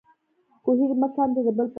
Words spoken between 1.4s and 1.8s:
د بل په لار.